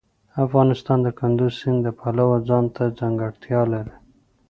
[0.45, 3.95] افغانستان د کندز سیند د پلوه ځانته ځانګړتیا لري.